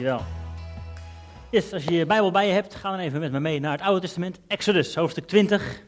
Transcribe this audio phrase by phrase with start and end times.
[0.00, 0.26] Dankjewel.
[1.50, 3.72] Yes, als je je Bijbel bij je hebt, ga dan even met me mee naar
[3.72, 4.40] het Oude Testament.
[4.46, 5.82] Exodus, hoofdstuk 20.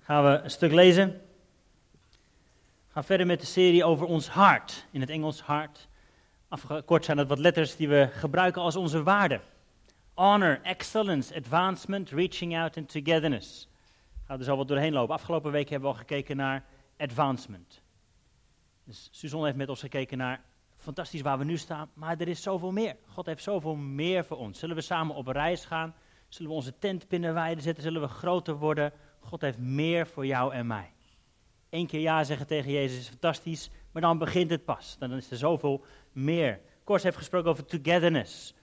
[0.00, 1.20] Gaan we een stuk lezen.
[2.88, 4.86] Gaan verder met de serie over ons hart.
[4.90, 5.88] In het Engels hart.
[6.48, 9.40] Afgekort zijn dat wat letters die we gebruiken als onze waarden.
[10.14, 13.68] Honor, excellence, advancement, reaching out and togetherness.
[14.26, 15.14] Gaan we er zo wat doorheen lopen.
[15.14, 16.64] Afgelopen week hebben we al gekeken naar
[16.98, 17.80] advancement.
[18.84, 20.40] Dus Suzanne heeft met ons gekeken naar
[20.84, 22.96] fantastisch waar we nu staan, maar er is zoveel meer.
[23.06, 24.58] God heeft zoveel meer voor ons.
[24.58, 25.94] Zullen we samen op reis gaan?
[26.28, 27.82] Zullen we onze tent binnenwijden zetten?
[27.82, 28.92] Zullen we groter worden?
[29.20, 30.92] God heeft meer voor jou en mij.
[31.70, 34.96] Eén keer ja zeggen tegen Jezus is fantastisch, maar dan begint het pas.
[34.98, 36.60] Dan is er zoveel meer.
[36.84, 38.54] Kors heeft gesproken over togetherness.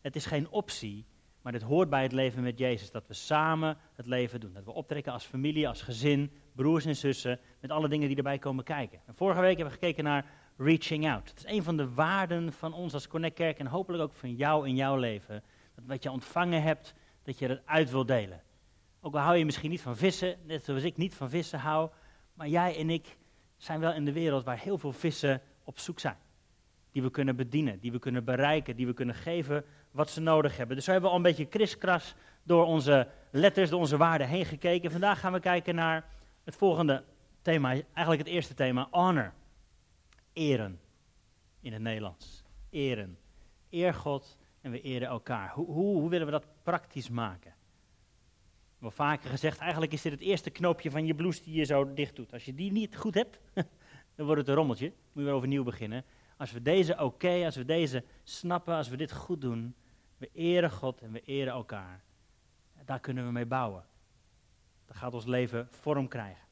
[0.00, 1.06] Het is geen optie,
[1.42, 2.90] maar het hoort bij het leven met Jezus.
[2.90, 4.52] Dat we samen het leven doen.
[4.52, 8.38] Dat we optrekken als familie, als gezin, broers en zussen, met alle dingen die erbij
[8.38, 9.00] komen kijken.
[9.06, 11.28] En vorige week hebben we gekeken naar reaching out.
[11.28, 14.34] Het is een van de waarden van ons als Connect Kerk en hopelijk ook van
[14.34, 15.42] jou in jouw leven.
[15.74, 18.42] Dat wat je ontvangen hebt, dat je het uit wil delen.
[19.00, 21.90] Ook al hou je misschien niet van vissen, net zoals ik niet van vissen hou,
[22.34, 23.16] maar jij en ik
[23.56, 26.16] zijn wel in de wereld waar heel veel vissen op zoek zijn.
[26.92, 30.56] Die we kunnen bedienen, die we kunnen bereiken, die we kunnen geven wat ze nodig
[30.56, 30.76] hebben.
[30.76, 34.90] Dus we hebben al een beetje kriskras door onze letters, door onze waarden heen gekeken.
[34.90, 36.04] Vandaag gaan we kijken naar
[36.44, 37.04] het volgende
[37.42, 39.32] thema, eigenlijk het eerste thema, honor.
[40.38, 40.80] Eren
[41.60, 42.44] in het Nederlands.
[42.70, 43.18] Eren.
[43.70, 45.52] Eer God en we eren elkaar.
[45.52, 47.54] Hoe, hoe, hoe willen we dat praktisch maken?
[48.78, 51.94] Wel vaker gezegd, eigenlijk is dit het eerste knoopje van je blouse die je zo
[51.94, 52.32] dicht doet.
[52.32, 53.40] Als je die niet goed hebt,
[54.14, 54.86] dan wordt het een rommeltje.
[54.86, 56.04] Moet je weer overnieuw beginnen.
[56.36, 59.74] Als we deze oké, als we deze snappen, als we dit goed doen,
[60.16, 62.04] we eren God en we eren elkaar.
[62.84, 63.84] Daar kunnen we mee bouwen.
[64.86, 66.47] Dat gaat ons leven vorm krijgen.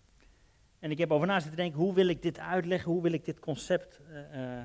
[0.79, 2.93] En ik heb over na zitten denken, hoe wil ik dit uitleggen?
[2.93, 4.63] Hoe wil ik dit concept, uh,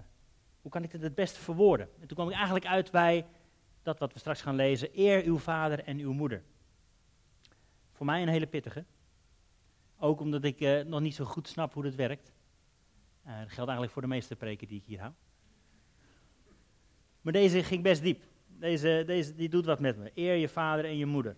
[0.62, 1.90] hoe kan ik dit het beste verwoorden?
[2.00, 3.26] En toen kwam ik eigenlijk uit bij
[3.84, 4.90] dat wat we straks gaan lezen.
[4.94, 6.44] Eer uw vader en uw moeder.
[7.92, 8.86] Voor mij een hele pittige.
[9.98, 12.32] Ook omdat ik uh, nog niet zo goed snap hoe dit werkt.
[13.24, 15.14] Dat geldt eigenlijk voor de meeste preken die ik hier hou.
[17.22, 18.24] Maar deze ging best diep.
[18.48, 20.12] Deze, deze die doet wat met me.
[20.14, 21.36] Eer je vader en je moeder.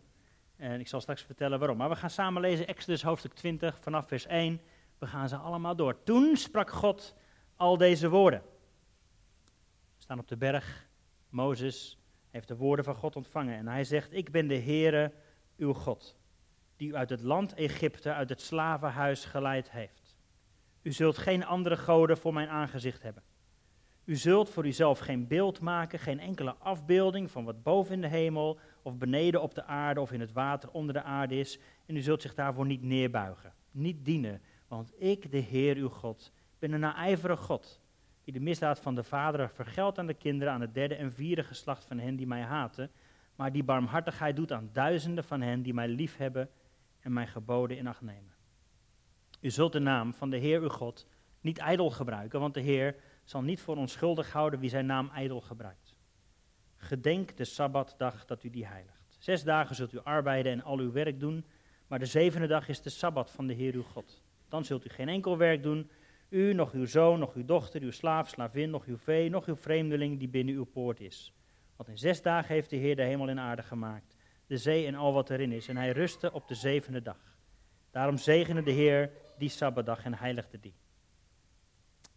[0.63, 1.77] En ik zal straks vertellen waarom.
[1.77, 4.61] Maar we gaan samen lezen Exodus hoofdstuk 20 vanaf vers 1.
[4.97, 6.03] We gaan ze allemaal door.
[6.03, 7.15] Toen sprak God
[7.55, 8.41] al deze woorden.
[9.95, 10.87] We staan op de berg.
[11.29, 13.57] Mozes heeft de woorden van God ontvangen.
[13.57, 15.13] En hij zegt, ik ben de Heere,
[15.57, 16.17] uw God,
[16.75, 20.15] die u uit het land Egypte, uit het slavenhuis geleid heeft.
[20.81, 23.23] U zult geen andere goden voor mijn aangezicht hebben.
[24.05, 28.07] U zult voor uzelf geen beeld maken, geen enkele afbeelding van wat boven in de
[28.07, 31.59] hemel of beneden op de aarde of in het water onder de aarde is.
[31.85, 34.41] En u zult zich daarvoor niet neerbuigen, niet dienen.
[34.67, 37.81] Want ik, de Heer uw God, ben een naijverig God,
[38.23, 41.43] die de misdaad van de vaderen vergeldt aan de kinderen, aan het derde en vierde
[41.43, 42.91] geslacht van hen die mij haten,
[43.35, 46.49] maar die barmhartigheid doet aan duizenden van hen die mij liefhebben
[46.99, 48.33] en mijn geboden in acht nemen.
[49.39, 51.07] U zult de naam van de Heer uw God
[51.41, 55.41] niet ijdel gebruiken, want de Heer zal niet voor onschuldig houden wie zijn naam ijdel
[55.41, 55.95] gebruikt.
[56.75, 59.15] Gedenk de Sabbatdag dat u die heiligt.
[59.19, 61.45] Zes dagen zult u arbeiden en al uw werk doen,
[61.87, 64.23] maar de zevende dag is de Sabbat van de Heer uw God.
[64.49, 65.89] Dan zult u geen enkel werk doen,
[66.29, 69.55] u, nog uw zoon, nog uw dochter, uw slaaf, slavin, nog uw vee, nog uw
[69.55, 71.33] vreemdeling die binnen uw poort is.
[71.75, 74.15] Want in zes dagen heeft de Heer de hemel en aarde gemaakt,
[74.47, 77.37] de zee en al wat erin is, en hij rustte op de zevende dag.
[77.91, 80.75] Daarom zegende de Heer die Sabbatdag en heiligde die.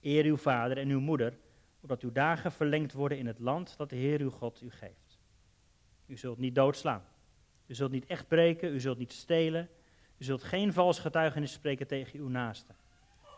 [0.06, 1.38] Eer uw vader en uw moeder,
[1.80, 5.18] opdat uw dagen verlengd worden in het land dat de Heer uw God u geeft.
[6.06, 7.04] U zult niet doodslaan.
[7.66, 9.68] U zult niet echt breken, u zult niet stelen.
[10.18, 12.74] U zult geen vals getuigenis spreken tegen uw naaste.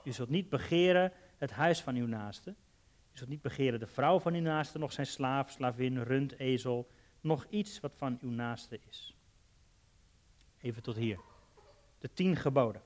[0.05, 2.51] U zult niet begeren het huis van uw naaste.
[3.13, 6.91] U zult niet begeren de vrouw van uw naaste, nog zijn slaaf, slavin, rund, ezel,
[7.21, 9.17] nog iets wat van uw naaste is.
[10.61, 11.21] Even tot hier.
[11.99, 12.83] De tien geboden.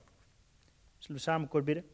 [0.98, 1.84] Zullen we samen kort bidden?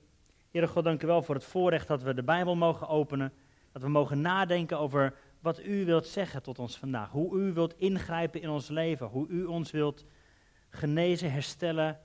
[0.51, 3.33] Heere God, dank u wel voor het voorrecht dat we de Bijbel mogen openen.
[3.73, 7.11] Dat we mogen nadenken over wat u wilt zeggen tot ons vandaag.
[7.11, 9.07] Hoe u wilt ingrijpen in ons leven.
[9.07, 10.05] Hoe u ons wilt
[10.71, 12.01] genezen, herstellen,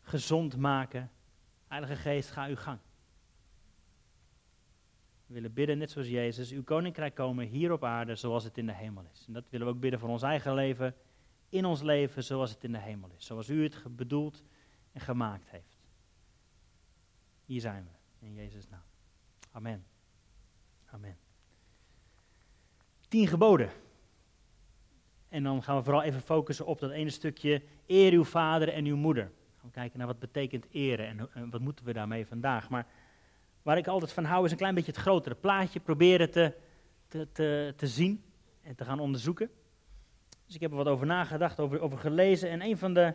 [0.00, 1.10] gezond maken.
[1.68, 2.78] Heilige Geest, ga uw gang.
[5.26, 8.66] We willen bidden, net zoals Jezus, uw koninkrijk komen hier op aarde zoals het in
[8.66, 9.24] de hemel is.
[9.26, 10.94] En dat willen we ook bidden voor ons eigen leven,
[11.48, 13.26] in ons leven zoals het in de hemel is.
[13.26, 14.42] Zoals u het bedoeld
[14.92, 15.75] en gemaakt heeft.
[17.46, 18.82] Hier zijn we, in Jezus' naam.
[19.52, 19.84] Amen.
[20.86, 21.16] Amen.
[23.08, 23.70] Tien geboden.
[25.28, 28.84] En dan gaan we vooral even focussen op dat ene stukje eer uw vader en
[28.84, 29.24] uw moeder.
[29.56, 32.68] Gaan we kijken naar wat betekent eren en, en wat moeten we daarmee vandaag.
[32.68, 32.86] Maar
[33.62, 35.80] waar ik altijd van hou is een klein beetje het grotere plaatje.
[35.80, 36.54] Proberen te,
[37.08, 38.24] te, te, te zien
[38.62, 39.50] en te gaan onderzoeken.
[40.46, 42.50] Dus ik heb er wat over nagedacht, over, over gelezen.
[42.50, 43.14] En een van de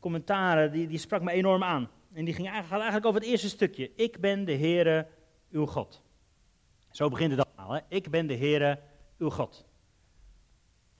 [0.00, 1.90] commentaren, die, die sprak me enorm aan.
[2.12, 3.92] En die ging eigenlijk, over het eerste stukje.
[3.94, 5.06] Ik ben de Heere,
[5.50, 6.02] uw God.
[6.90, 7.74] Zo begint het allemaal.
[7.74, 7.80] Hè?
[7.88, 8.80] Ik ben de Heere,
[9.18, 9.66] uw God.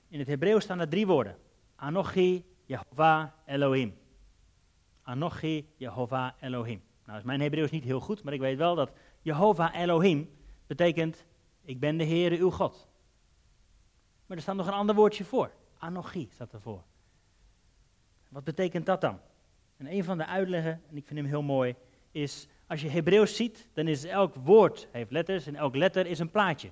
[0.09, 1.37] In het Hebreeuws staan er drie woorden.
[1.77, 3.95] Anochi, Jehovah, Elohim.
[5.03, 6.83] Anochi, Jehovah, Elohim.
[7.07, 10.31] Nou is mijn Hebreeuws niet heel goed, maar ik weet wel dat Jehovah Elohim
[10.67, 11.27] betekent,
[11.63, 12.89] ik ben de Heere, uw God.
[14.27, 15.53] Maar er staat nog een ander woordje voor.
[15.79, 16.83] Anochi staat ervoor.
[18.29, 19.21] Wat betekent dat dan?
[19.83, 21.75] En een van de uitleggen, en ik vind hem heel mooi,
[22.11, 26.19] is als je Hebreeuws ziet, dan is elk woord heeft letters en elk letter is
[26.19, 26.71] een plaatje.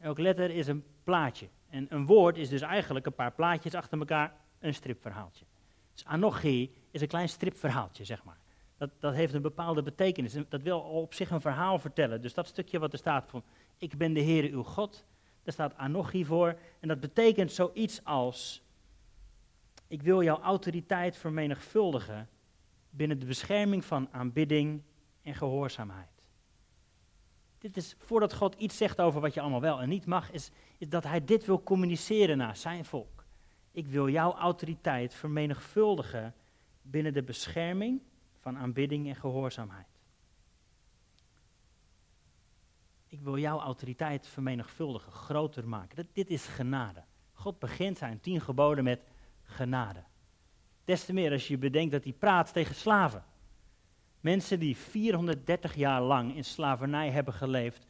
[0.00, 1.48] Elk letter is een plaatje.
[1.68, 5.44] En een woord is dus eigenlijk een paar plaatjes achter elkaar een stripverhaaltje.
[5.92, 8.38] Dus anochi is een klein stripverhaaltje, zeg maar.
[8.76, 10.36] Dat, dat heeft een bepaalde betekenis.
[10.48, 12.22] Dat wil op zich een verhaal vertellen.
[12.22, 13.42] Dus dat stukje wat er staat van,
[13.78, 15.06] ik ben de Heere uw God,
[15.42, 16.58] daar staat anochi voor.
[16.80, 18.62] En dat betekent zoiets als,
[19.86, 22.28] ik wil jouw autoriteit vermenigvuldigen
[22.90, 24.82] binnen de bescherming van aanbidding
[25.22, 26.08] en gehoorzaamheid.
[27.58, 30.50] Dit is, voordat God iets zegt over wat je allemaal wel en niet mag, is,
[30.78, 33.24] dat hij dit wil communiceren naar zijn volk.
[33.70, 36.34] Ik wil jouw autoriteit vermenigvuldigen
[36.82, 38.02] binnen de bescherming
[38.40, 39.86] van aanbidding en gehoorzaamheid.
[43.06, 46.08] Ik wil jouw autoriteit vermenigvuldigen, groter maken.
[46.12, 47.04] dit is genade.
[47.32, 49.00] God begint zijn tien geboden met
[49.46, 50.02] genade.
[50.84, 53.24] Des te meer als je bedenkt dat hij praat tegen slaven.
[54.20, 57.86] Mensen die 430 jaar lang in slavernij hebben geleefd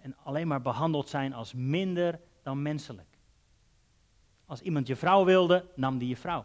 [0.00, 3.18] en alleen maar behandeld zijn als minder dan menselijk.
[4.46, 6.44] Als iemand je vrouw wilde, nam die je vrouw.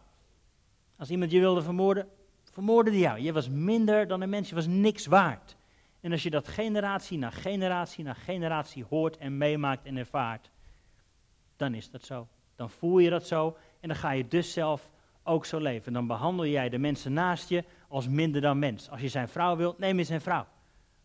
[0.98, 2.07] Als iemand je wilde vermoorden,
[2.51, 3.19] vermoordde die jou.
[3.19, 5.57] Je was minder dan een mens, je was niks waard.
[6.00, 10.50] En als je dat generatie na generatie na generatie hoort en meemaakt en ervaart,
[11.56, 12.28] dan is dat zo.
[12.56, 14.89] Dan voel je dat zo en dan ga je dus zelf
[15.23, 15.93] ook zo leven.
[15.93, 18.89] Dan behandel jij de mensen naast je als minder dan mens.
[18.89, 20.47] Als je zijn vrouw wilt, neem je zijn vrouw.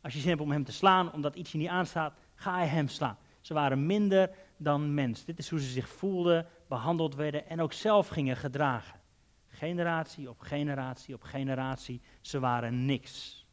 [0.00, 2.68] Als je zin hebt om hem te slaan, omdat iets je niet aanstaat, ga je
[2.68, 3.16] hem slaan.
[3.40, 5.24] Ze waren minder dan mens.
[5.24, 9.00] Dit is hoe ze zich voelden, behandeld werden en ook zelf gingen gedragen.
[9.48, 13.46] Generatie op generatie op generatie, ze waren niks.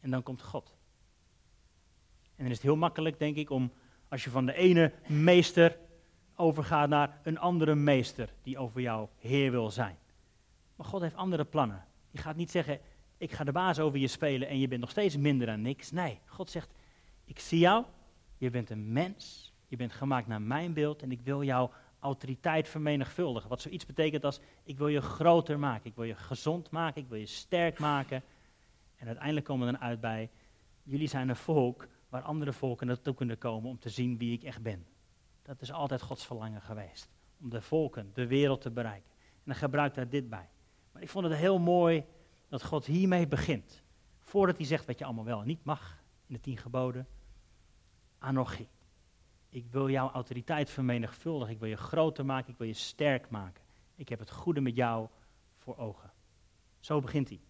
[0.00, 0.76] En dan komt God.
[2.22, 3.72] En dan is het heel makkelijk, denk ik, om
[4.08, 5.78] als je van de ene meester
[6.36, 9.96] overgaat naar een andere meester die over jou heer wil zijn.
[10.76, 11.84] Maar God heeft andere plannen.
[12.10, 12.80] Die gaat niet zeggen,
[13.16, 15.90] ik ga de baas over je spelen en je bent nog steeds minder dan niks.
[15.90, 16.70] Nee, God zegt,
[17.24, 17.84] ik zie jou,
[18.38, 22.68] je bent een mens, je bent gemaakt naar mijn beeld en ik wil jouw autoriteit
[22.68, 23.48] vermenigvuldigen.
[23.48, 27.08] Wat zoiets betekent als, ik wil je groter maken, ik wil je gezond maken, ik
[27.08, 28.22] wil je sterk maken.
[28.96, 30.30] En uiteindelijk komen we dan uit bij,
[30.82, 34.42] jullie zijn een volk waar andere volken naartoe kunnen komen om te zien wie ik
[34.42, 34.86] echt ben.
[35.44, 37.08] Dat is altijd Gods verlangen geweest.
[37.40, 39.10] Om de volken, de wereld te bereiken.
[39.20, 40.48] En dan gebruikt hij dit bij.
[40.92, 42.04] Maar ik vond het heel mooi
[42.48, 43.82] dat God hiermee begint.
[44.18, 47.06] Voordat hij zegt wat je allemaal wel en niet mag in de tien geboden.
[48.18, 48.68] Anochi.
[49.48, 51.54] Ik wil jouw autoriteit vermenigvuldigen.
[51.54, 52.52] Ik wil je groter maken.
[52.52, 53.62] Ik wil je sterk maken.
[53.94, 55.08] Ik heb het goede met jou
[55.56, 56.12] voor ogen.
[56.80, 57.40] Zo begint hij.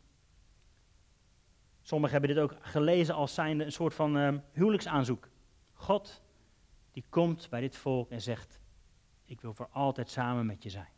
[1.83, 5.29] Sommigen hebben dit ook gelezen als zijnde een soort van uh, huwelijksaanzoek.
[5.73, 6.23] God,
[6.95, 8.61] die komt bij dit volk en zegt:
[9.25, 10.93] Ik wil voor altijd samen met je zijn.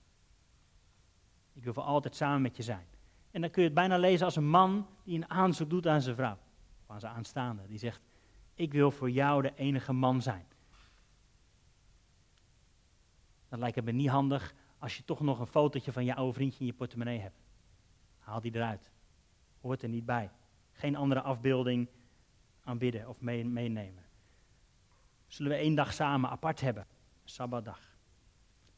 [1.53, 2.87] Ik wil voor altijd samen met je zijn.
[3.31, 6.03] En dan kun je het bijna lezen als een man die een aanzoek doet aan
[6.03, 6.39] zijn vrouw,
[6.83, 7.67] of aan zijn aanstaande.
[7.67, 8.01] Die zegt:
[8.55, 10.47] Ik wil voor jou de enige man zijn.
[13.49, 16.61] Dat lijkt me niet handig als je toch nog een fotootje van je oude vriendje
[16.61, 17.41] in je portemonnee hebt.
[18.19, 18.91] Haal die eruit.
[19.61, 20.31] Hoort er niet bij.
[20.73, 21.89] Geen andere afbeelding
[22.63, 24.06] aanbidden of meenemen.
[25.27, 26.87] Zullen we één dag samen apart hebben?
[27.25, 27.81] Sabbatdag.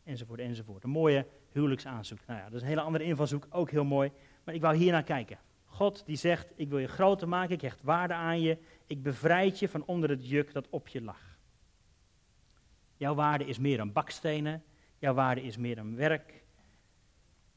[0.04, 0.84] Enzovoort, enzovoort.
[0.84, 2.18] Een mooie huwelijksaanzoek.
[2.26, 4.12] Nou ja, dat is een hele andere invalshoek, ook heel mooi.
[4.44, 5.38] Maar ik wou hier naar kijken.
[5.64, 8.58] God die zegt, ik wil je groter maken, ik hecht waarde aan je.
[8.86, 11.38] Ik bevrijd je van onder het juk dat op je lag.
[12.96, 14.62] Jouw waarde is meer dan bakstenen.
[14.98, 16.44] Jouw waarde is meer dan werk.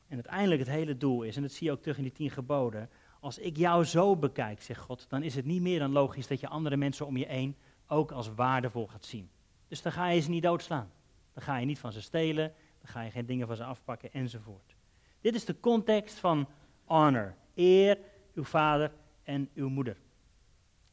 [0.08, 2.30] En uiteindelijk het hele doel is, en dat zie je ook terug in die tien
[2.30, 2.90] geboden.
[3.20, 6.40] Als ik jou zo bekijk, zegt God, dan is het niet meer dan logisch dat
[6.40, 7.56] je andere mensen om je heen
[7.92, 9.30] ook als waardevol gaat zien.
[9.68, 10.92] Dus dan ga je ze niet doodslaan.
[11.34, 14.14] Dan ga je niet van ze stelen, dan ga je geen dingen van ze afpakken
[14.14, 14.76] enzovoort.
[15.22, 16.48] Dit is de context van
[16.86, 17.36] honor.
[17.56, 17.98] Eer
[18.34, 18.92] uw vader
[19.24, 19.98] en uw moeder.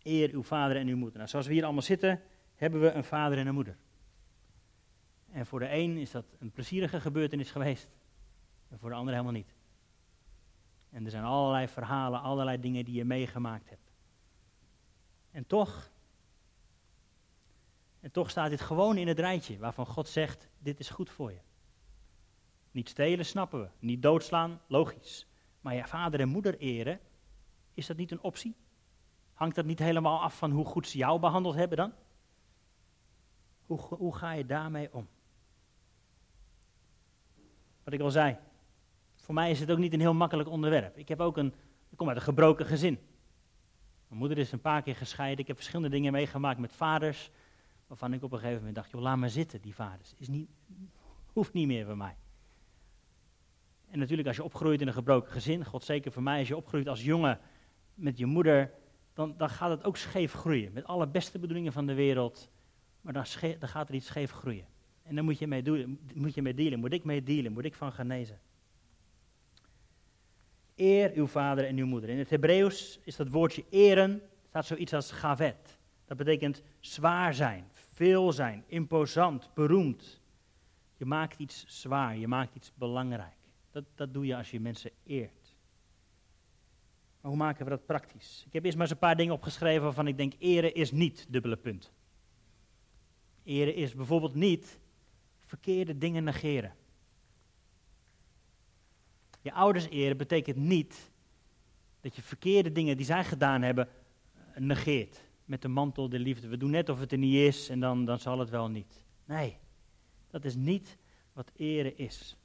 [0.03, 1.17] Eer uw vader en uw moeder.
[1.17, 2.23] Nou, zoals we hier allemaal zitten,
[2.55, 3.77] hebben we een vader en een moeder.
[5.31, 7.89] En voor de een is dat een plezierige gebeurtenis geweest.
[8.69, 9.55] En voor de ander helemaal niet.
[10.91, 13.93] En er zijn allerlei verhalen, allerlei dingen die je meegemaakt hebt.
[15.31, 15.91] En toch
[18.09, 21.33] En toch staat dit gewoon in het rijtje waarvan God zegt, dit is goed voor
[21.33, 21.39] je.
[22.71, 23.69] Niet stelen, snappen we.
[23.79, 25.27] Niet doodslaan, logisch.
[25.61, 27.01] Maar je vader en moeder eren,
[27.75, 28.57] is dat niet een optie?
[29.33, 31.93] Hangt dat niet helemaal af van hoe goed ze jou behandeld hebben dan?
[33.67, 35.09] Hoe, hoe ga je daarmee om?
[37.85, 38.37] Wat ik al zei,
[39.17, 40.97] voor mij is het ook niet een heel makkelijk onderwerp.
[40.97, 41.55] Ik heb ook een,
[41.91, 42.99] ik kom uit een gebroken gezin.
[44.09, 45.39] Mijn moeder is een paar keer gescheiden.
[45.39, 47.31] Ik heb verschillende dingen meegemaakt met vaders.
[47.89, 50.15] Waarvan ik op een gegeven moment dacht, joh, laat maar zitten, die vaders.
[50.19, 50.49] Is niet,
[51.33, 52.17] hoeft niet meer van mij.
[53.91, 56.57] En natuurlijk als je opgroeit in een gebroken gezin, God zeker voor mij, als je
[56.57, 57.39] opgroeit als jongen
[57.95, 58.73] met je moeder,
[59.13, 60.73] dan, dan gaat het ook scheef groeien.
[60.73, 62.51] Met alle beste bedoelingen van de wereld,
[63.01, 63.25] maar dan,
[63.59, 64.67] dan gaat er iets scheef groeien.
[65.03, 67.65] En dan moet je, mee doen, moet je mee dealen, moet ik mee dealen, moet
[67.65, 68.41] ik van genezen.
[70.77, 72.11] Eer uw vader en uw moeder.
[72.11, 75.79] In het Hebreeuws is dat woordje eren, staat zoiets als gavet.
[76.05, 77.65] Dat betekent zwaar zijn,
[77.99, 80.21] veel zijn, imposant, beroemd.
[80.97, 83.37] Je maakt iets zwaar, je maakt iets belangrijk.
[83.71, 85.57] Dat, dat doe je als je mensen eert.
[87.21, 88.45] Maar hoe maken we dat praktisch?
[88.47, 91.27] Ik heb eerst maar eens een paar dingen opgeschreven waarvan ik denk, eren is niet,
[91.29, 91.93] dubbele punt.
[93.43, 94.79] Eren is bijvoorbeeld niet
[95.39, 96.75] verkeerde dingen negeren.
[99.41, 101.11] Je ouders eren betekent niet
[102.01, 103.89] dat je verkeerde dingen die zij gedaan hebben
[104.55, 105.28] negeert.
[105.49, 106.49] Met de mantel de liefde.
[106.49, 109.05] We doen net of het er niet is en dan, dan zal het wel niet.
[109.25, 109.57] Nee,
[110.31, 110.99] dat is niet
[111.33, 112.37] wat eren is.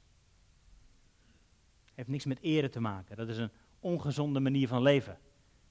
[1.94, 3.16] Heeft niks met eren te maken.
[3.16, 5.18] Dat is een ongezonde manier van leven.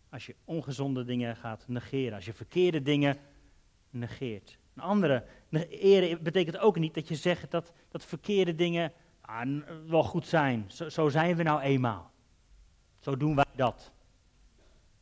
[0.09, 2.13] Als je ongezonde dingen gaat negeren.
[2.13, 3.17] Als je verkeerde dingen
[3.89, 4.57] negeert.
[4.75, 5.25] Een andere,
[5.69, 10.65] eren betekent ook niet dat je zegt dat, dat verkeerde dingen ah, wel goed zijn.
[10.67, 12.11] Zo, zo, zijn we nou eenmaal.
[12.99, 13.75] Zo doen wij dat.
[13.77, 13.91] Dat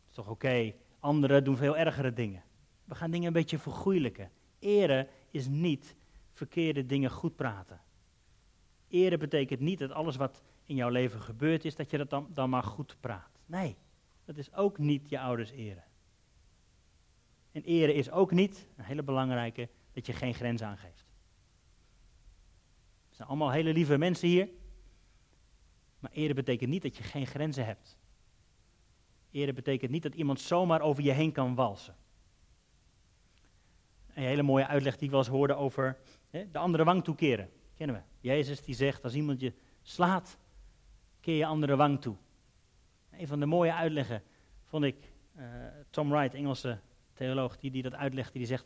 [0.09, 0.73] is toch oké.
[1.01, 2.43] Anderen doen veel ergere dingen.
[2.85, 4.31] We gaan dingen een beetje vergoeilijken.
[4.59, 5.95] Eren is niet
[6.33, 7.81] verkeerde dingen goed praten.
[8.87, 12.27] Eren betekent niet dat alles wat in jouw leven gebeurd is, dat je dat dan,
[12.33, 13.39] dan maar goed praat.
[13.45, 13.75] Nee,
[14.25, 15.83] dat is ook niet je ouders eren.
[17.51, 21.05] En eren is ook niet, een hele belangrijke, dat je geen grens aangeeft.
[23.07, 24.49] Het zijn allemaal hele lieve mensen hier.
[25.99, 27.97] Maar eren betekent niet dat je geen grenzen hebt.
[29.31, 31.95] Eren betekent niet dat iemand zomaar over je heen kan walsen.
[34.13, 35.97] Een hele mooie uitleg die we wel eens hoorden over
[36.29, 37.49] hè, de andere wang toekeren.
[37.75, 38.27] Kennen we.
[38.27, 40.37] Jezus die zegt, als iemand je slaat,
[41.19, 42.15] keer je andere wang toe.
[43.11, 44.23] Een van de mooie uitleggen
[44.65, 44.95] vond ik
[45.37, 45.45] uh,
[45.89, 46.79] Tom Wright, Engelse
[47.13, 48.37] theoloog, die, die dat uitlegde.
[48.37, 48.65] Die zegt,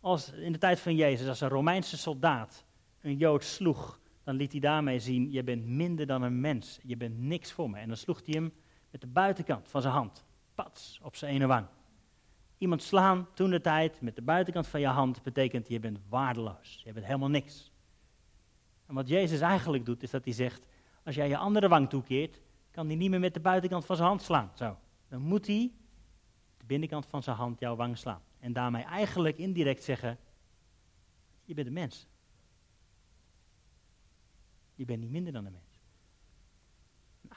[0.00, 2.64] als in de tijd van Jezus, als een Romeinse soldaat
[3.00, 6.78] een Jood sloeg, dan liet hij daarmee zien, je bent minder dan een mens.
[6.82, 7.78] Je bent niks voor me.
[7.78, 8.52] En dan sloeg hij hem
[8.90, 11.66] met de buitenkant van zijn hand, pats, op zijn ene wang.
[12.58, 16.80] Iemand slaan toen de tijd met de buitenkant van je hand betekent je bent waardeloos.
[16.84, 17.72] Je bent helemaal niks.
[18.86, 20.66] En wat Jezus eigenlijk doet, is dat hij zegt,
[21.04, 22.40] als jij je andere wang toekeert,
[22.70, 24.50] kan hij niet meer met de buitenkant van zijn hand slaan.
[24.54, 24.78] Zo.
[25.08, 25.72] Dan moet hij
[26.56, 28.22] de binnenkant van zijn hand jouw wang slaan.
[28.40, 30.18] En daarmee eigenlijk indirect zeggen,
[31.44, 32.06] je bent een mens.
[34.74, 35.67] Je bent niet minder dan een mens.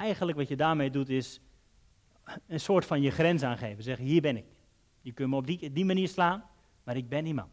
[0.01, 1.41] Eigenlijk wat je daarmee doet is
[2.48, 3.84] een soort van je grens aangeven.
[3.84, 4.46] Zeggen, hier ben ik.
[5.01, 6.43] Je kunt me op die, die manier slaan,
[6.84, 7.51] maar ik ben iemand.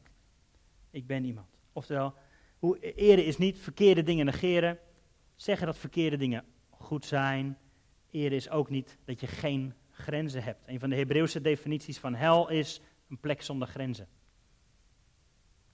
[0.91, 1.47] Ik ben iemand.
[1.73, 2.15] Oftewel,
[2.59, 4.79] hoe is niet verkeerde dingen negeren,
[5.37, 7.59] zeggen dat verkeerde dingen goed zijn.
[8.11, 10.69] Eren is ook niet dat je geen grenzen hebt.
[10.69, 14.09] Een van de Hebreeuwse definities van hel is een plek zonder grenzen.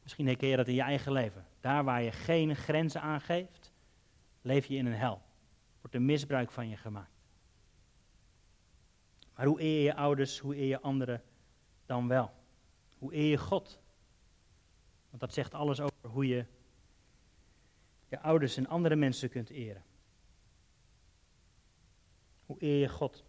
[0.02, 1.46] Misschien herken je dat in je eigen leven.
[1.60, 3.72] Daar waar je geen grenzen aangeeft,
[4.42, 5.22] leef je in een hel.
[5.84, 7.22] Wordt er misbruik van je gemaakt.
[9.34, 11.22] Maar hoe eer je ouders, hoe eer je anderen
[11.86, 12.32] dan wel?
[12.98, 13.80] Hoe eer je God?
[15.08, 16.46] Want dat zegt alles over hoe je
[18.08, 19.84] je ouders en andere mensen kunt eren.
[22.46, 23.24] Hoe eer je God?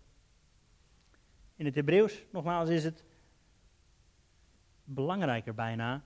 [1.55, 3.03] In het Hebreeuws, nogmaals, is het
[4.83, 6.03] belangrijker bijna.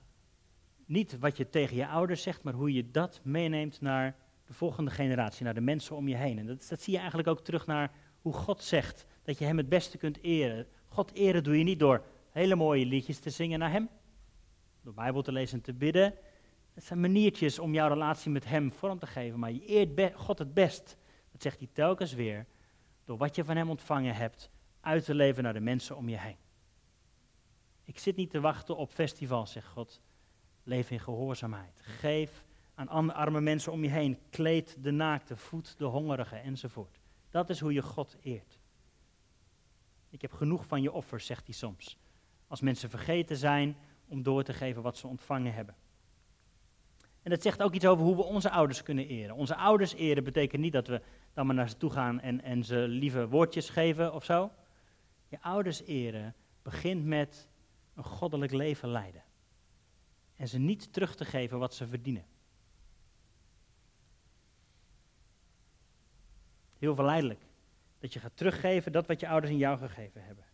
[0.85, 4.15] Niet wat je tegen je ouders zegt, maar hoe je dat meeneemt naar
[4.49, 6.39] de volgende generatie, naar de mensen om je heen.
[6.39, 7.91] En dat, dat zie je eigenlijk ook terug naar
[8.21, 10.67] hoe God zegt dat je Hem het beste kunt eren.
[10.87, 13.89] God eren doe je niet door hele mooie liedjes te zingen naar Hem,
[14.81, 16.13] door Bijbel te lezen en te bidden.
[16.73, 20.39] Het zijn maniertjes om jouw relatie met Hem vorm te geven, maar je eert God
[20.39, 20.97] het best.
[21.31, 22.45] Dat zegt hij telkens weer,
[23.05, 24.49] door wat je van Hem ontvangen hebt,
[24.81, 26.37] uit te leven naar de mensen om je heen.
[27.83, 30.01] Ik zit niet te wachten op festivals, zegt God.
[30.63, 31.81] Leef in gehoorzaamheid.
[31.83, 32.43] Geef
[32.87, 34.17] aan arme mensen om je heen.
[34.29, 36.99] Kleed de naakte, voed de hongerige enzovoort.
[37.29, 38.59] Dat is hoe je God eert.
[40.09, 41.97] Ik heb genoeg van je offers, zegt hij soms.
[42.47, 45.75] Als mensen vergeten zijn om door te geven wat ze ontvangen hebben.
[47.21, 49.35] En dat zegt ook iets over hoe we onze ouders kunnen eren.
[49.35, 51.01] Onze ouders eren betekent niet dat we
[51.33, 54.51] dan maar naar ze toe gaan en, en ze lieve woordjes geven of zo.
[55.27, 57.49] Je ouders eren begint met
[57.95, 59.23] een goddelijk leven leiden.
[60.35, 62.25] En ze niet terug te geven wat ze verdienen.
[66.79, 67.41] Heel verleidelijk.
[67.99, 70.45] Dat je gaat teruggeven dat wat je ouders in jou gegeven hebben.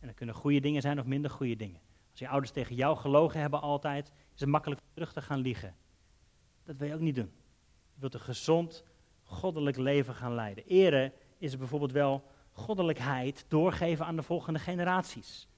[0.00, 1.80] En dat kunnen goede dingen zijn of minder goede dingen.
[2.10, 5.74] Als je ouders tegen jou gelogen hebben altijd, is het makkelijk terug te gaan liegen.
[6.64, 7.30] Dat wil je ook niet doen.
[7.94, 8.84] Je wilt een gezond,
[9.22, 10.64] goddelijk leven gaan leiden.
[10.66, 15.48] Ere is bijvoorbeeld wel goddelijkheid doorgeven aan de volgende generaties.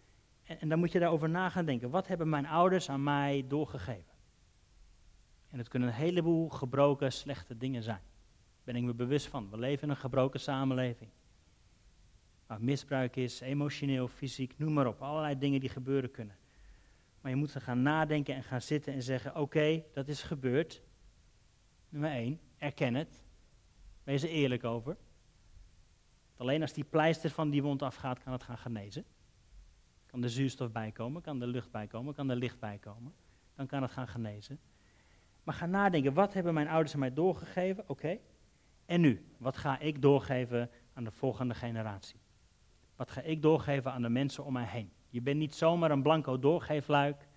[0.43, 1.91] En, en dan moet je daarover na gaan denken.
[1.91, 4.17] Wat hebben mijn ouders aan mij doorgegeven?
[5.51, 8.03] En het kunnen een heleboel gebroken, slechte dingen zijn.
[8.69, 9.51] Ben ik me bewust van.
[9.51, 11.11] We leven in een gebroken samenleving.
[12.47, 15.03] Waar misbruik is, emotioneel, fysiek, noem maar op.
[15.03, 16.37] Allerlei dingen die gebeuren kunnen.
[17.21, 20.83] Maar je moet er gaan nadenken en gaan zitten en zeggen: Oké, dat is gebeurd.
[21.89, 23.23] Nummer één, erken het.
[24.03, 24.97] Wees er eerlijk over.
[26.37, 29.05] Alleen als die pleister van die wond afgaat, kan het gaan genezen.
[30.07, 33.15] Kan de zuurstof bijkomen, kan de lucht bijkomen, kan er licht bijkomen.
[33.55, 34.61] Dan kan het gaan genezen.
[35.43, 37.85] Maar ga nadenken, wat hebben mijn ouders aan mij doorgegeven?
[37.87, 38.19] Oké.
[38.89, 42.21] En nu, wat ga ik doorgeven aan de volgende generatie?
[42.97, 44.93] Wat ga ik doorgeven aan de mensen om mij heen?
[45.09, 47.29] Je bent niet zomaar een blanco doorgeefluik.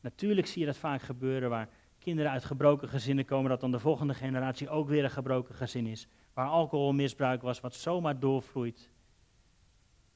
[0.00, 3.78] Natuurlijk zie je dat vaak gebeuren waar kinderen uit gebroken gezinnen komen, dat dan de
[3.78, 6.08] volgende generatie ook weer een gebroken gezin is.
[6.32, 8.90] Waar alcoholmisbruik was, wat zomaar doorvloeit.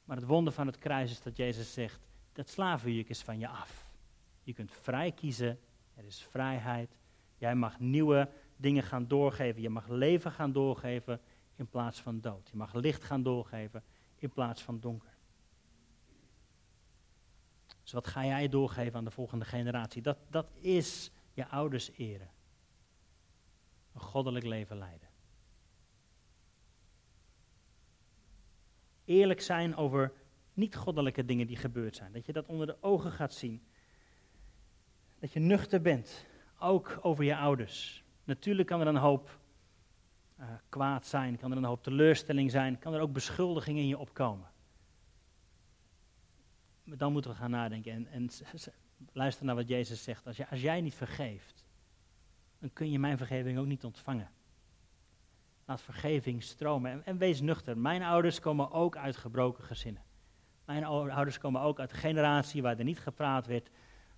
[0.04, 2.00] Maar het wonder van het kruis is dat Jezus zegt,
[2.32, 3.90] dat slavenjuk is van je af.
[4.42, 5.58] Je kunt vrij kiezen,
[5.94, 6.96] er is vrijheid.
[7.36, 8.28] Jij mag nieuwe
[8.62, 9.62] dingen gaan doorgeven.
[9.62, 11.20] Je mag leven gaan doorgeven
[11.56, 12.48] in plaats van dood.
[12.50, 13.82] Je mag licht gaan doorgeven
[14.18, 15.10] in plaats van donker.
[17.82, 20.02] Dus wat ga jij doorgeven aan de volgende generatie?
[20.02, 22.30] Dat, dat is je ouders eren.
[23.94, 25.08] Een goddelijk leven leiden.
[29.04, 30.12] Eerlijk zijn over
[30.54, 32.12] niet-goddelijke dingen die gebeurd zijn.
[32.12, 33.66] Dat je dat onder de ogen gaat zien.
[35.18, 36.26] Dat je nuchter bent,
[36.58, 38.01] ook over je ouders.
[38.24, 39.38] Natuurlijk kan er een hoop
[40.40, 43.98] uh, kwaad zijn, kan er een hoop teleurstelling zijn, kan er ook beschuldiging in je
[43.98, 44.50] opkomen.
[46.84, 48.28] Maar dan moeten we gaan nadenken en, en
[49.12, 50.26] luister naar wat Jezus zegt.
[50.26, 51.64] Als, als jij niet vergeeft,
[52.58, 54.30] dan kun je mijn vergeving ook niet ontvangen.
[55.64, 57.78] Laat vergeving stromen en, en wees nuchter.
[57.78, 60.02] Mijn ouders komen ook uit gebroken gezinnen.
[60.64, 63.70] Mijn ouders komen ook uit een generatie waar er niet gepraat werd,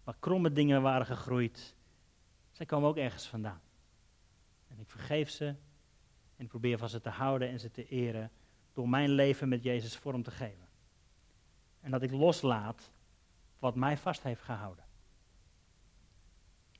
[0.04, 1.74] waar kromme dingen waren gegroeid.
[2.50, 3.60] Zij komen ook ergens vandaan.
[4.74, 5.46] En ik vergeef ze
[6.36, 8.30] en ik probeer van ze te houden en ze te eren
[8.72, 10.68] door mijn leven met Jezus vorm te geven.
[11.80, 12.90] En dat ik loslaat
[13.58, 14.84] wat mij vast heeft gehouden.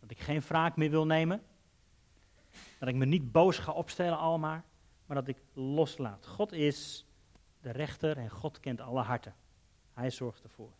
[0.00, 1.42] Dat ik geen wraak meer wil nemen.
[2.78, 4.62] Dat ik me niet boos ga opstellen allemaal,
[5.07, 6.26] maar dat ik loslaat.
[6.26, 7.07] God is
[7.61, 9.35] de rechter en God kent alle harten.
[9.92, 10.72] Hij zorgt ervoor.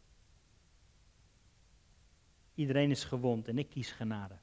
[2.55, 4.39] Iedereen is gewond en ik kies genade.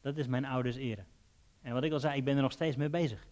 [0.00, 1.06] Dat is mijn ouders eren.
[1.62, 3.26] En wat ik al zei, ik ben er nog steeds mee bezig.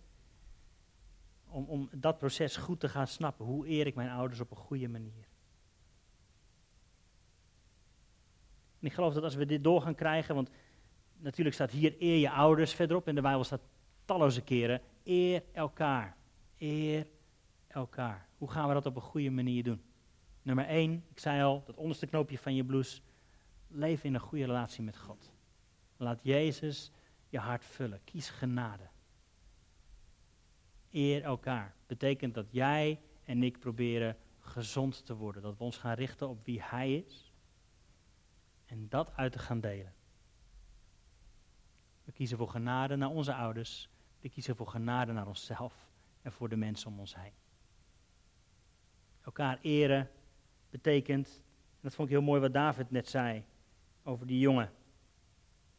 [1.48, 3.46] Om, om dat proces goed te gaan snappen.
[3.46, 5.28] Hoe eer ik mijn ouders op een goede manier?
[8.81, 10.50] En ik geloof dat als we dit door gaan krijgen, want
[11.16, 13.09] natuurlijk staat hier eer je ouders verderop.
[13.09, 13.62] In de Bijbel staat
[14.04, 16.16] talloze keren, eer elkaar.
[16.59, 17.07] Eer
[17.66, 18.28] elkaar.
[18.38, 19.83] Hoe gaan we dat op een goede manier doen?
[20.42, 23.00] Nummer één, ik zei al, dat onderste knoopje van je blouse.
[23.68, 25.33] Leef in een goede relatie met God.
[25.99, 26.91] Laat Jezus
[27.29, 28.01] je hart vullen.
[28.05, 28.89] Kies genade.
[30.91, 31.75] Eer elkaar.
[31.87, 35.43] Betekent dat jij en ik proberen gezond te worden.
[35.43, 37.33] Dat we ons gaan richten op wie Hij is.
[38.67, 39.95] En dat uit te gaan delen.
[42.05, 43.89] We kiezen voor genade naar onze ouders.
[44.21, 45.91] We kiezen voor genade naar onszelf
[46.23, 47.33] en voor de mensen om ons heen.
[49.21, 50.11] Elkaar eren
[50.71, 51.29] betekent,
[51.71, 53.45] en dat vond ik heel mooi wat David net zei
[54.03, 54.73] over die jongen.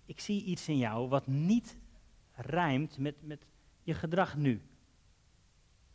[0.09, 1.77] Ik zie iets in jou wat niet
[2.33, 3.45] rijmt met, met
[3.83, 4.61] je gedrag nu.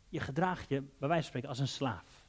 [0.09, 2.25] Je gedraagt je, bij wijze van spreken, als een slaaf.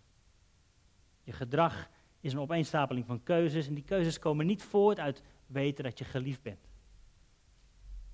[1.23, 1.89] Je gedrag
[2.21, 6.05] is een opeenstapeling van keuzes en die keuzes komen niet voort uit weten dat je
[6.05, 6.69] geliefd bent.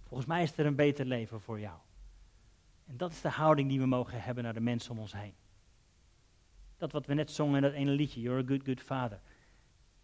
[0.02, 1.78] Volgens mij is er een beter leven voor jou.
[2.86, 5.34] En dat is de houding die we mogen hebben naar de mensen om ons heen.
[6.76, 9.20] Dat wat we net zongen in dat ene liedje, You're a good, good father.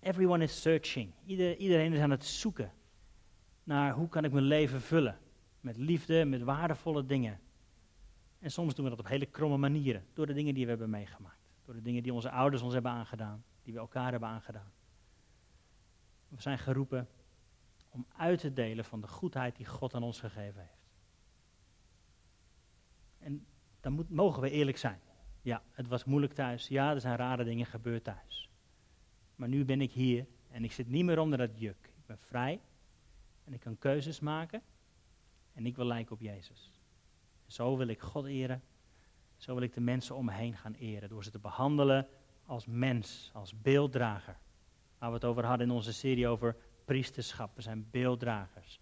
[0.00, 1.12] Everyone is searching.
[1.26, 2.72] iedereen is aan het zoeken
[3.68, 5.18] naar hoe kan ik mijn leven vullen.
[5.60, 7.40] Met liefde, met waardevolle dingen.
[8.38, 10.06] En soms doen we dat op hele kromme manieren.
[10.12, 11.50] Door de dingen die we hebben meegemaakt.
[11.64, 13.44] Door de dingen die onze ouders ons hebben aangedaan.
[13.62, 14.72] Die we elkaar hebben aangedaan.
[16.28, 17.08] We zijn geroepen
[17.88, 20.90] om uit te delen van de goedheid die God aan ons gegeven heeft.
[23.18, 23.46] En
[23.80, 25.00] dan moet, mogen we eerlijk zijn.
[25.42, 26.68] Ja, het was moeilijk thuis.
[26.68, 28.50] Ja, er zijn rare dingen gebeurd thuis.
[29.34, 31.90] Maar nu ben ik hier en ik zit niet meer onder dat juk.
[31.96, 32.60] Ik ben vrij
[33.48, 34.62] en ik kan keuzes maken
[35.52, 36.70] en ik wil lijken op Jezus.
[37.46, 38.62] Zo wil ik God eren.
[39.36, 41.08] Zo wil ik de mensen om me heen gaan eren.
[41.08, 42.08] Door ze te behandelen
[42.46, 44.36] als mens, als beelddrager.
[44.98, 47.56] Waar we het over hadden in onze serie over priesterschap.
[47.56, 48.80] We zijn beelddragers.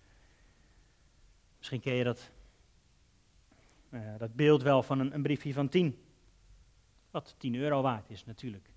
[1.56, 2.30] Misschien ken je dat,
[3.90, 5.98] uh, dat beeld wel van een, een briefje van 10.
[7.10, 8.70] Wat 10 euro waard is natuurlijk.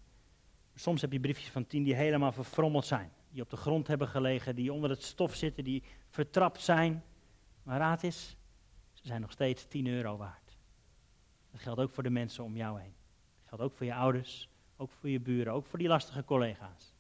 [0.76, 3.12] Soms heb je briefjes van 10 die helemaal verfrommeld zijn.
[3.30, 7.04] Die op de grond hebben gelegen, die onder het stof zitten, die vertrapt zijn.
[7.64, 8.38] Maar raad is,
[8.94, 10.58] ze zijn nog steeds 10 euro waard.
[11.52, 12.94] Dat geldt ook voor de mensen om jou heen.
[13.40, 16.94] Dat geldt ook voor je ouders, ook voor je buren, ook voor die lastige collega's.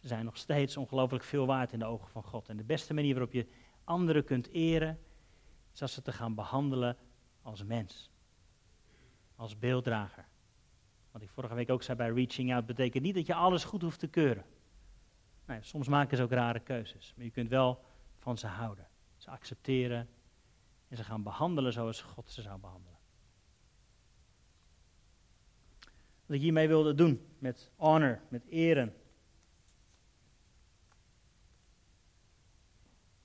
[0.00, 2.48] Ze zijn nog steeds ongelooflijk veel waard in de ogen van God.
[2.48, 3.46] En de beste manier waarop je
[3.84, 4.98] anderen kunt eren,
[5.74, 6.96] is als ze te gaan behandelen
[7.42, 8.10] als mens.
[9.36, 10.26] Als beelddrager.
[11.10, 13.82] Wat ik vorige week ook zei bij Reaching Out, betekent niet dat je alles goed
[13.82, 14.44] hoeft te keuren.
[15.48, 17.84] Nee, soms maken ze ook rare keuzes, maar je kunt wel
[18.18, 18.88] van ze houden.
[19.16, 20.08] Ze accepteren
[20.88, 22.98] en ze gaan behandelen zoals God ze zou behandelen.
[26.26, 28.94] Wat ik hiermee wilde doen, met honor, met eren,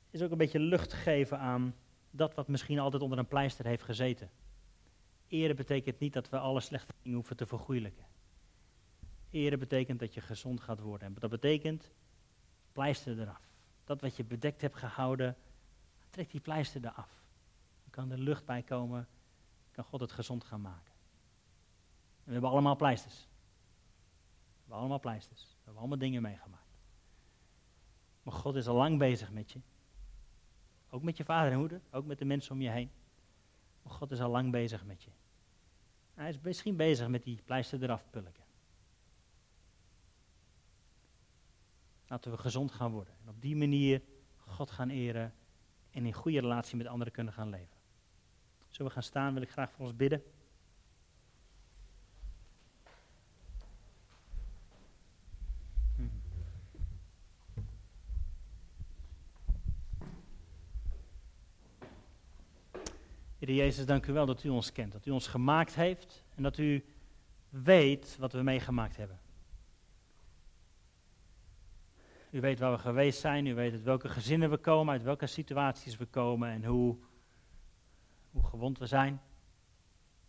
[0.10, 1.76] is ook een beetje lucht geven aan
[2.12, 4.30] dat wat misschien altijd onder een pleister heeft gezeten.
[5.28, 8.06] Eren betekent niet dat we alle slechte dingen hoeven te vergoeilijken.
[9.30, 11.08] Eren betekent dat je gezond gaat worden.
[11.08, 11.92] En dat betekent
[12.74, 13.42] pleister eraf.
[13.84, 15.36] Dat wat je bedekt hebt gehouden,
[16.10, 17.24] trek die pleister eraf.
[17.84, 19.08] Dan kan er lucht bij komen,
[19.72, 20.94] kan God het gezond gaan maken.
[22.18, 23.16] En we hebben allemaal pleisters.
[23.16, 25.42] We hebben allemaal pleisters.
[25.42, 26.62] We hebben allemaal dingen meegemaakt.
[28.24, 29.60] Maar God is al lang bezig met je.
[30.90, 32.92] Ook met je vader en moeder, ook met de mensen om je heen.
[33.82, 35.10] Maar God is al lang bezig met je.
[36.14, 38.43] Hij is misschien bezig met die pleister eraf pulken.
[42.14, 43.14] Laten we gezond gaan worden.
[43.24, 44.02] En op die manier
[44.38, 45.34] God gaan eren
[45.92, 47.78] en in goede relatie met anderen kunnen gaan leven.
[48.70, 50.24] Zullen we gaan staan, wil ik graag voor ons bidden.
[63.40, 66.44] Heer Jezus, dank u wel dat u ons kent, dat u ons gemaakt heeft en
[66.44, 66.86] dat u
[67.50, 69.20] weet wat we meegemaakt hebben.
[72.34, 75.28] U weet waar we geweest zijn, u weet uit welke gezinnen we komen, uit welke
[75.28, 76.98] situaties we komen en hoe,
[78.32, 79.22] hoe gewond we zijn.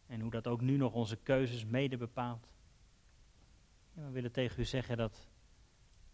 [0.06, 2.48] En hoe dat ook nu nog onze keuzes mede bepaalt.
[3.92, 5.28] we willen tegen u zeggen dat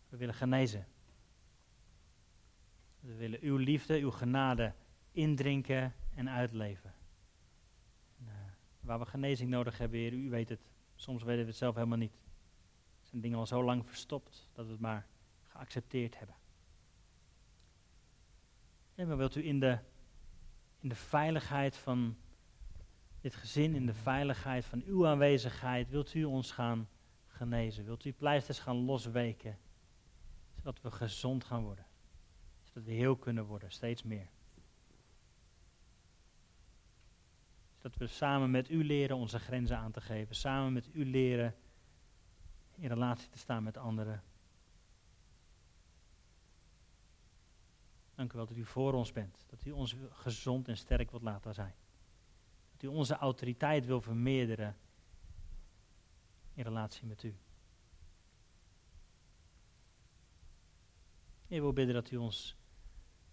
[0.09, 0.87] we willen genezen.
[3.01, 4.75] We willen uw liefde, uw genade
[5.13, 6.95] indrinken en uitleven.
[8.19, 8.33] En, uh,
[8.81, 10.71] waar we genezing nodig hebben, u weet het.
[10.95, 12.15] Soms weten we het zelf helemaal niet.
[13.01, 15.10] Er zijn dingen al zo lang verstopt dat we het maar
[15.61, 16.37] geaccepteerd hebben.
[18.95, 19.79] En maar wilt u in de,
[20.79, 22.17] in de veiligheid van
[23.21, 26.89] dit gezin, in de veiligheid van uw aanwezigheid, wilt u ons gaan
[27.27, 27.85] genezen?
[27.85, 29.59] Wilt u pleisters gaan losweken?
[30.57, 31.87] Zodat we gezond gaan worden.
[32.63, 34.29] Zodat we heel kunnen worden, steeds meer.
[37.81, 40.35] Dat we samen met u leren onze grenzen aan te geven.
[40.35, 41.55] Samen met u leren
[42.75, 44.23] in relatie te staan met anderen.
[48.21, 49.45] Dank u wel dat u voor ons bent.
[49.49, 51.75] Dat u ons gezond en sterk wilt laten zijn.
[52.73, 54.77] Dat u onze autoriteit wil vermeerderen
[56.55, 57.37] in relatie met u.
[61.47, 62.57] Ik wil bidden dat u ons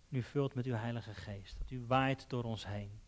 [0.08, 1.58] nu vult met uw Heilige Geest.
[1.58, 3.00] Dat u waait door ons heen.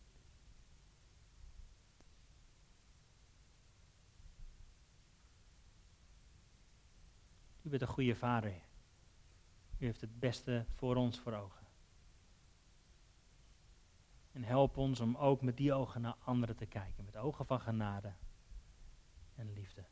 [7.62, 8.62] U bent een goede vader.
[9.78, 11.68] U heeft het beste voor ons voor ogen.
[14.32, 17.04] En help ons om ook met die ogen naar anderen te kijken.
[17.04, 18.12] Met ogen van genade
[19.34, 19.84] en liefde.